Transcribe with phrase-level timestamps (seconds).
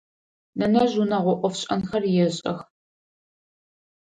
[0.59, 2.59] Нэнэжъ унэгъо ӏофшӏэнхэр ешӏэх.